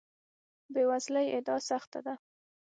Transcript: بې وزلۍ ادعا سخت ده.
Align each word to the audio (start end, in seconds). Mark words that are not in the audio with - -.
بې 0.73 0.83
وزلۍ 0.89 1.27
ادعا 1.37 1.57
سخت 1.69 1.91
ده. 2.05 2.13